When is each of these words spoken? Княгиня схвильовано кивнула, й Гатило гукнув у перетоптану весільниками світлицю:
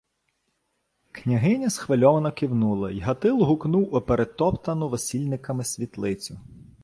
Княгиня 1.11 1.69
схвильовано 1.69 2.31
кивнула, 2.31 2.91
й 2.91 2.99
Гатило 2.99 3.45
гукнув 3.45 3.95
у 3.95 4.01
перетоптану 4.01 4.89
весільниками 4.89 5.63
світлицю: 5.63 6.39